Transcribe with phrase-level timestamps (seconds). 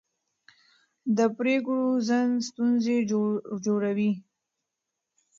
[1.17, 2.97] د پرېکړو ځنډ ستونزې
[3.63, 4.11] ژوروي